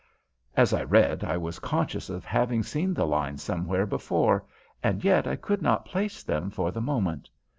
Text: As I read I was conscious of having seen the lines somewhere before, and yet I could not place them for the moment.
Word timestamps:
As 0.57 0.73
I 0.73 0.81
read 0.81 1.23
I 1.23 1.37
was 1.37 1.59
conscious 1.59 2.09
of 2.09 2.25
having 2.25 2.63
seen 2.63 2.91
the 2.95 3.05
lines 3.05 3.43
somewhere 3.43 3.85
before, 3.85 4.43
and 4.81 5.03
yet 5.03 5.27
I 5.27 5.35
could 5.35 5.61
not 5.61 5.85
place 5.85 6.23
them 6.23 6.49
for 6.49 6.71
the 6.71 6.81
moment. 6.81 7.29